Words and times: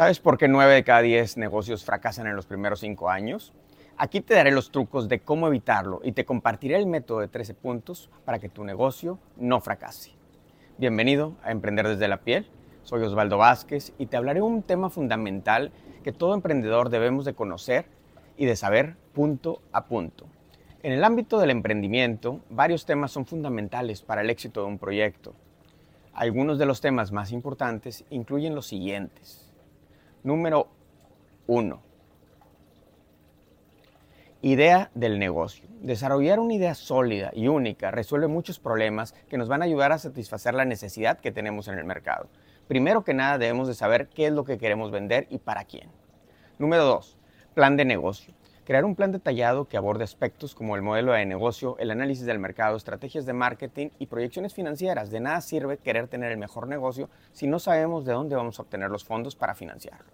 ¿Sabes 0.00 0.18
por 0.18 0.38
qué 0.38 0.48
9 0.48 0.72
de 0.72 0.82
cada 0.82 1.02
10 1.02 1.36
negocios 1.36 1.84
fracasan 1.84 2.26
en 2.26 2.34
los 2.34 2.46
primeros 2.46 2.80
5 2.80 3.10
años? 3.10 3.52
Aquí 3.98 4.22
te 4.22 4.32
daré 4.32 4.50
los 4.50 4.70
trucos 4.70 5.10
de 5.10 5.20
cómo 5.20 5.46
evitarlo 5.46 6.00
y 6.02 6.12
te 6.12 6.24
compartiré 6.24 6.76
el 6.76 6.86
método 6.86 7.20
de 7.20 7.28
13 7.28 7.52
puntos 7.52 8.08
para 8.24 8.38
que 8.38 8.48
tu 8.48 8.64
negocio 8.64 9.18
no 9.36 9.60
fracase. 9.60 10.12
Bienvenido 10.78 11.34
a 11.42 11.50
Emprender 11.50 11.86
desde 11.86 12.08
la 12.08 12.22
piel. 12.22 12.46
Soy 12.82 13.02
Osvaldo 13.02 13.36
Vázquez 13.36 13.92
y 13.98 14.06
te 14.06 14.16
hablaré 14.16 14.40
un 14.40 14.62
tema 14.62 14.88
fundamental 14.88 15.70
que 16.02 16.12
todo 16.12 16.32
emprendedor 16.32 16.88
debemos 16.88 17.26
de 17.26 17.34
conocer 17.34 17.84
y 18.38 18.46
de 18.46 18.56
saber 18.56 18.96
punto 19.12 19.60
a 19.70 19.84
punto. 19.84 20.24
En 20.82 20.92
el 20.92 21.04
ámbito 21.04 21.38
del 21.38 21.50
emprendimiento, 21.50 22.40
varios 22.48 22.86
temas 22.86 23.12
son 23.12 23.26
fundamentales 23.26 24.00
para 24.00 24.22
el 24.22 24.30
éxito 24.30 24.62
de 24.62 24.68
un 24.68 24.78
proyecto. 24.78 25.34
Algunos 26.14 26.58
de 26.58 26.64
los 26.64 26.80
temas 26.80 27.12
más 27.12 27.32
importantes 27.32 28.06
incluyen 28.08 28.54
los 28.54 28.66
siguientes. 28.66 29.49
Número 30.22 30.68
1. 31.46 31.80
Idea 34.42 34.90
del 34.94 35.18
negocio. 35.18 35.66
Desarrollar 35.80 36.40
una 36.40 36.52
idea 36.52 36.74
sólida 36.74 37.30
y 37.32 37.48
única 37.48 37.90
resuelve 37.90 38.26
muchos 38.26 38.58
problemas 38.58 39.14
que 39.30 39.38
nos 39.38 39.48
van 39.48 39.62
a 39.62 39.64
ayudar 39.64 39.92
a 39.92 39.98
satisfacer 39.98 40.52
la 40.52 40.66
necesidad 40.66 41.20
que 41.20 41.32
tenemos 41.32 41.68
en 41.68 41.78
el 41.78 41.84
mercado. 41.84 42.28
Primero 42.68 43.02
que 43.02 43.14
nada 43.14 43.38
debemos 43.38 43.66
de 43.66 43.74
saber 43.74 44.08
qué 44.08 44.26
es 44.26 44.32
lo 44.32 44.44
que 44.44 44.58
queremos 44.58 44.90
vender 44.90 45.26
y 45.30 45.38
para 45.38 45.64
quién. 45.64 45.88
Número 46.58 46.84
2. 46.84 47.16
Plan 47.54 47.78
de 47.78 47.86
negocio. 47.86 48.34
Crear 48.64 48.84
un 48.84 48.94
plan 48.94 49.10
detallado 49.10 49.66
que 49.66 49.78
aborde 49.78 50.04
aspectos 50.04 50.54
como 50.54 50.76
el 50.76 50.82
modelo 50.82 51.12
de 51.12 51.24
negocio, 51.24 51.76
el 51.78 51.90
análisis 51.90 52.26
del 52.26 52.38
mercado, 52.38 52.76
estrategias 52.76 53.24
de 53.24 53.32
marketing 53.32 53.88
y 53.98 54.06
proyecciones 54.06 54.52
financieras. 54.52 55.10
De 55.10 55.18
nada 55.18 55.40
sirve 55.40 55.78
querer 55.78 56.08
tener 56.08 56.30
el 56.30 56.38
mejor 56.38 56.68
negocio 56.68 57.08
si 57.32 57.46
no 57.46 57.58
sabemos 57.58 58.04
de 58.04 58.12
dónde 58.12 58.36
vamos 58.36 58.58
a 58.58 58.62
obtener 58.62 58.90
los 58.90 59.04
fondos 59.04 59.34
para 59.34 59.54
financiarlo. 59.54 60.10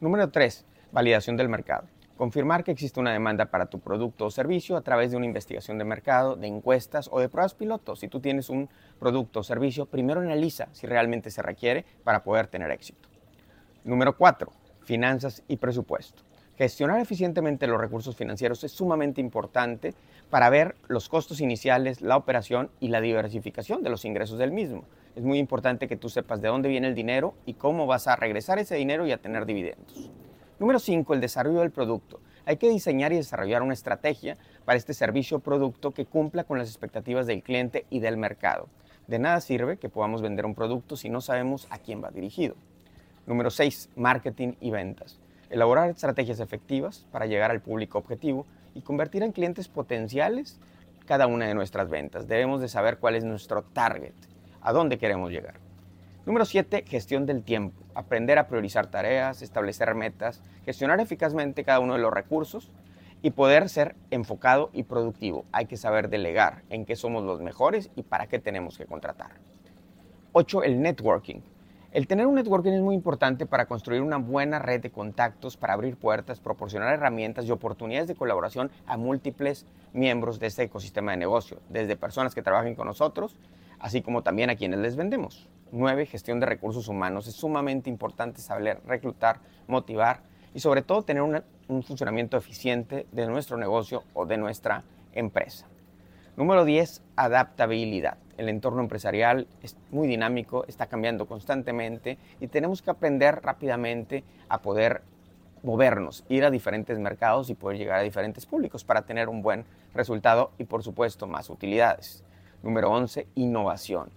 Número 0.00 0.28
3. 0.28 0.66
Validación 0.90 1.36
del 1.36 1.48
mercado. 1.48 1.86
Confirmar 2.16 2.64
que 2.64 2.72
existe 2.72 2.98
una 2.98 3.12
demanda 3.12 3.46
para 3.46 3.66
tu 3.66 3.78
producto 3.78 4.26
o 4.26 4.30
servicio 4.32 4.76
a 4.76 4.80
través 4.80 5.12
de 5.12 5.16
una 5.16 5.26
investigación 5.26 5.78
de 5.78 5.84
mercado, 5.84 6.34
de 6.34 6.48
encuestas 6.48 7.08
o 7.12 7.20
de 7.20 7.28
pruebas 7.28 7.54
pilotos. 7.54 8.00
Si 8.00 8.08
tú 8.08 8.18
tienes 8.18 8.50
un 8.50 8.68
producto 8.98 9.40
o 9.40 9.44
servicio, 9.44 9.86
primero 9.86 10.20
analiza 10.20 10.66
si 10.72 10.88
realmente 10.88 11.30
se 11.30 11.42
requiere 11.42 11.84
para 12.02 12.24
poder 12.24 12.48
tener 12.48 12.72
éxito. 12.72 13.08
Número 13.84 14.16
4. 14.16 14.52
Finanzas 14.82 15.44
y 15.46 15.58
presupuesto. 15.58 16.24
Gestionar 16.58 16.98
eficientemente 16.98 17.68
los 17.68 17.80
recursos 17.80 18.16
financieros 18.16 18.64
es 18.64 18.72
sumamente 18.72 19.20
importante 19.20 19.94
para 20.28 20.50
ver 20.50 20.74
los 20.88 21.08
costos 21.08 21.40
iniciales, 21.40 22.00
la 22.00 22.16
operación 22.16 22.68
y 22.80 22.88
la 22.88 23.00
diversificación 23.00 23.84
de 23.84 23.90
los 23.90 24.04
ingresos 24.04 24.40
del 24.40 24.50
mismo. 24.50 24.82
Es 25.14 25.22
muy 25.22 25.38
importante 25.38 25.86
que 25.86 25.96
tú 25.96 26.08
sepas 26.08 26.42
de 26.42 26.48
dónde 26.48 26.68
viene 26.68 26.88
el 26.88 26.96
dinero 26.96 27.34
y 27.46 27.54
cómo 27.54 27.86
vas 27.86 28.08
a 28.08 28.16
regresar 28.16 28.58
ese 28.58 28.74
dinero 28.74 29.06
y 29.06 29.12
a 29.12 29.18
tener 29.18 29.46
dividendos. 29.46 30.10
Número 30.58 30.80
5. 30.80 31.14
El 31.14 31.20
desarrollo 31.20 31.60
del 31.60 31.70
producto. 31.70 32.18
Hay 32.44 32.56
que 32.56 32.68
diseñar 32.68 33.12
y 33.12 33.16
desarrollar 33.18 33.62
una 33.62 33.74
estrategia 33.74 34.36
para 34.64 34.78
este 34.78 34.94
servicio 34.94 35.36
o 35.36 35.40
producto 35.40 35.92
que 35.92 36.06
cumpla 36.06 36.42
con 36.42 36.58
las 36.58 36.66
expectativas 36.66 37.28
del 37.28 37.44
cliente 37.44 37.86
y 37.88 38.00
del 38.00 38.16
mercado. 38.16 38.66
De 39.06 39.20
nada 39.20 39.40
sirve 39.40 39.76
que 39.76 39.90
podamos 39.90 40.22
vender 40.22 40.44
un 40.44 40.56
producto 40.56 40.96
si 40.96 41.08
no 41.08 41.20
sabemos 41.20 41.68
a 41.70 41.78
quién 41.78 42.02
va 42.02 42.10
dirigido. 42.10 42.56
Número 43.28 43.48
6. 43.48 43.90
Marketing 43.94 44.54
y 44.60 44.72
ventas 44.72 45.20
elaborar 45.50 45.90
estrategias 45.90 46.40
efectivas 46.40 47.06
para 47.12 47.26
llegar 47.26 47.50
al 47.50 47.60
público 47.60 47.98
objetivo 47.98 48.46
y 48.74 48.82
convertir 48.82 49.22
en 49.22 49.32
clientes 49.32 49.68
potenciales 49.68 50.58
cada 51.06 51.26
una 51.26 51.46
de 51.46 51.54
nuestras 51.54 51.88
ventas. 51.88 52.28
Debemos 52.28 52.60
de 52.60 52.68
saber 52.68 52.98
cuál 52.98 53.14
es 53.14 53.24
nuestro 53.24 53.62
target, 53.62 54.12
a 54.60 54.72
dónde 54.72 54.98
queremos 54.98 55.30
llegar. 55.30 55.54
Número 56.26 56.44
7, 56.44 56.84
gestión 56.86 57.24
del 57.24 57.42
tiempo. 57.42 57.82
Aprender 57.94 58.38
a 58.38 58.46
priorizar 58.48 58.88
tareas, 58.88 59.40
establecer 59.40 59.94
metas, 59.94 60.42
gestionar 60.66 61.00
eficazmente 61.00 61.64
cada 61.64 61.80
uno 61.80 61.94
de 61.94 62.00
los 62.00 62.12
recursos 62.12 62.70
y 63.22 63.30
poder 63.30 63.70
ser 63.70 63.96
enfocado 64.10 64.68
y 64.74 64.82
productivo. 64.82 65.44
Hay 65.52 65.64
que 65.64 65.78
saber 65.78 66.10
delegar 66.10 66.62
en 66.68 66.84
qué 66.84 66.96
somos 66.96 67.24
los 67.24 67.40
mejores 67.40 67.90
y 67.96 68.02
para 68.02 68.26
qué 68.26 68.38
tenemos 68.38 68.76
que 68.76 68.84
contratar. 68.84 69.30
8, 70.32 70.62
el 70.64 70.82
networking. 70.82 71.40
El 71.90 72.06
tener 72.06 72.26
un 72.26 72.34
networking 72.34 72.72
es 72.72 72.82
muy 72.82 72.94
importante 72.94 73.46
para 73.46 73.64
construir 73.64 74.02
una 74.02 74.18
buena 74.18 74.58
red 74.58 74.82
de 74.82 74.90
contactos, 74.90 75.56
para 75.56 75.72
abrir 75.72 75.96
puertas, 75.96 76.38
proporcionar 76.38 76.92
herramientas 76.92 77.46
y 77.46 77.50
oportunidades 77.50 78.06
de 78.08 78.14
colaboración 78.14 78.70
a 78.86 78.98
múltiples 78.98 79.64
miembros 79.94 80.38
de 80.38 80.48
este 80.48 80.64
ecosistema 80.64 81.12
de 81.12 81.16
negocio, 81.16 81.60
desde 81.70 81.96
personas 81.96 82.34
que 82.34 82.42
trabajen 82.42 82.74
con 82.74 82.86
nosotros, 82.86 83.36
así 83.78 84.02
como 84.02 84.22
también 84.22 84.50
a 84.50 84.56
quienes 84.56 84.80
les 84.80 84.96
vendemos. 84.96 85.48
9. 85.72 86.04
Gestión 86.04 86.40
de 86.40 86.46
recursos 86.46 86.88
humanos. 86.88 87.26
Es 87.26 87.36
sumamente 87.36 87.88
importante 87.88 88.42
saber 88.42 88.82
reclutar, 88.86 89.40
motivar 89.66 90.20
y 90.52 90.60
sobre 90.60 90.82
todo 90.82 91.04
tener 91.04 91.22
un 91.22 91.82
funcionamiento 91.82 92.36
eficiente 92.36 93.06
de 93.12 93.26
nuestro 93.26 93.56
negocio 93.56 94.02
o 94.12 94.26
de 94.26 94.36
nuestra 94.36 94.84
empresa. 95.14 95.66
Número 96.38 96.64
10, 96.64 97.02
adaptabilidad. 97.16 98.16
El 98.36 98.48
entorno 98.48 98.80
empresarial 98.80 99.48
es 99.60 99.76
muy 99.90 100.06
dinámico, 100.06 100.64
está 100.68 100.86
cambiando 100.86 101.26
constantemente 101.26 102.16
y 102.38 102.46
tenemos 102.46 102.80
que 102.80 102.92
aprender 102.92 103.40
rápidamente 103.42 104.22
a 104.48 104.62
poder 104.62 105.02
movernos, 105.64 106.24
ir 106.28 106.44
a 106.44 106.52
diferentes 106.52 106.96
mercados 107.00 107.50
y 107.50 107.56
poder 107.56 107.76
llegar 107.76 107.98
a 107.98 108.02
diferentes 108.04 108.46
públicos 108.46 108.84
para 108.84 109.02
tener 109.02 109.28
un 109.28 109.42
buen 109.42 109.64
resultado 109.94 110.52
y 110.58 110.62
por 110.62 110.84
supuesto 110.84 111.26
más 111.26 111.50
utilidades. 111.50 112.22
Número 112.62 112.88
11, 112.92 113.26
innovación. 113.34 114.08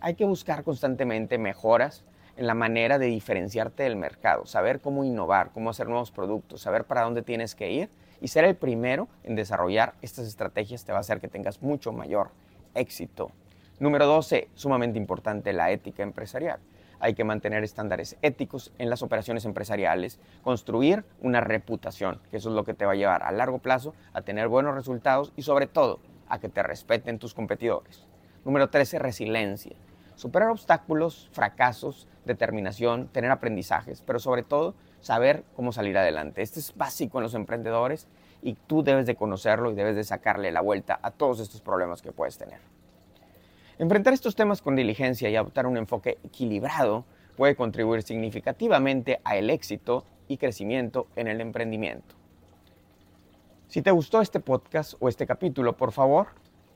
Hay 0.00 0.16
que 0.16 0.24
buscar 0.24 0.64
constantemente 0.64 1.38
mejoras 1.38 2.02
en 2.38 2.46
la 2.46 2.54
manera 2.54 2.98
de 2.98 3.06
diferenciarte 3.06 3.82
del 3.82 3.96
mercado, 3.96 4.46
saber 4.46 4.80
cómo 4.80 5.04
innovar, 5.04 5.50
cómo 5.52 5.70
hacer 5.70 5.88
nuevos 5.88 6.12
productos, 6.12 6.60
saber 6.60 6.84
para 6.84 7.02
dónde 7.02 7.22
tienes 7.22 7.56
que 7.56 7.72
ir 7.72 7.90
y 8.20 8.28
ser 8.28 8.44
el 8.44 8.54
primero 8.54 9.08
en 9.24 9.34
desarrollar 9.34 9.94
estas 10.02 10.28
estrategias 10.28 10.84
te 10.84 10.92
va 10.92 10.98
a 10.98 11.00
hacer 11.00 11.20
que 11.20 11.26
tengas 11.26 11.60
mucho 11.62 11.92
mayor 11.92 12.30
éxito. 12.76 13.32
Número 13.80 14.06
12, 14.06 14.50
sumamente 14.54 14.98
importante, 14.98 15.52
la 15.52 15.72
ética 15.72 16.04
empresarial. 16.04 16.60
Hay 17.00 17.14
que 17.14 17.24
mantener 17.24 17.64
estándares 17.64 18.16
éticos 18.22 18.72
en 18.78 18.88
las 18.88 19.02
operaciones 19.02 19.44
empresariales, 19.44 20.20
construir 20.42 21.04
una 21.20 21.40
reputación, 21.40 22.20
que 22.30 22.36
eso 22.36 22.50
es 22.50 22.54
lo 22.54 22.62
que 22.62 22.74
te 22.74 22.86
va 22.86 22.92
a 22.92 22.96
llevar 22.96 23.24
a 23.24 23.32
largo 23.32 23.58
plazo 23.58 23.94
a 24.12 24.22
tener 24.22 24.46
buenos 24.46 24.76
resultados 24.76 25.32
y 25.34 25.42
sobre 25.42 25.66
todo 25.66 25.98
a 26.28 26.38
que 26.38 26.48
te 26.48 26.62
respeten 26.62 27.18
tus 27.18 27.34
competidores. 27.34 28.06
Número 28.44 28.70
13, 28.70 29.00
resiliencia. 29.00 29.74
Superar 30.18 30.50
obstáculos, 30.50 31.28
fracasos, 31.30 32.08
determinación, 32.24 33.06
tener 33.06 33.30
aprendizajes, 33.30 34.02
pero 34.04 34.18
sobre 34.18 34.42
todo 34.42 34.74
saber 35.00 35.44
cómo 35.54 35.70
salir 35.70 35.96
adelante. 35.96 36.42
Esto 36.42 36.58
es 36.58 36.74
básico 36.74 37.18
en 37.18 37.22
los 37.22 37.34
emprendedores 37.34 38.08
y 38.42 38.54
tú 38.54 38.82
debes 38.82 39.06
de 39.06 39.14
conocerlo 39.14 39.70
y 39.70 39.76
debes 39.76 39.94
de 39.94 40.02
sacarle 40.02 40.50
la 40.50 40.60
vuelta 40.60 40.98
a 41.04 41.12
todos 41.12 41.38
estos 41.38 41.60
problemas 41.60 42.02
que 42.02 42.10
puedes 42.10 42.36
tener. 42.36 42.58
Enfrentar 43.78 44.12
estos 44.12 44.34
temas 44.34 44.60
con 44.60 44.74
diligencia 44.74 45.30
y 45.30 45.36
adoptar 45.36 45.68
un 45.68 45.76
enfoque 45.76 46.18
equilibrado 46.24 47.04
puede 47.36 47.54
contribuir 47.54 48.02
significativamente 48.02 49.20
al 49.22 49.50
éxito 49.50 50.04
y 50.26 50.38
crecimiento 50.38 51.06
en 51.14 51.28
el 51.28 51.40
emprendimiento. 51.40 52.16
Si 53.68 53.82
te 53.82 53.92
gustó 53.92 54.20
este 54.20 54.40
podcast 54.40 54.94
o 54.98 55.08
este 55.08 55.28
capítulo, 55.28 55.76
por 55.76 55.92
favor, 55.92 56.26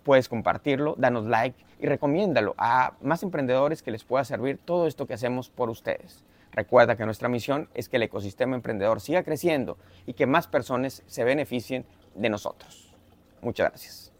puedes 0.02 0.28
compartirlo, 0.28 0.94
danos 0.98 1.26
like 1.26 1.64
y 1.80 1.86
recomiéndalo 1.86 2.54
a 2.58 2.94
más 3.00 3.22
emprendedores 3.22 3.82
que 3.82 3.90
les 3.90 4.04
pueda 4.04 4.24
servir 4.24 4.58
todo 4.64 4.86
esto 4.86 5.06
que 5.06 5.14
hacemos 5.14 5.50
por 5.50 5.70
ustedes. 5.70 6.24
Recuerda 6.52 6.96
que 6.96 7.06
nuestra 7.06 7.28
misión 7.28 7.68
es 7.74 7.88
que 7.88 7.96
el 7.96 8.02
ecosistema 8.02 8.54
emprendedor 8.54 9.00
siga 9.00 9.22
creciendo 9.22 9.78
y 10.06 10.12
que 10.12 10.26
más 10.26 10.46
personas 10.46 11.02
se 11.06 11.24
beneficien 11.24 11.86
de 12.14 12.28
nosotros. 12.28 12.94
Muchas 13.40 13.70
gracias. 13.70 14.11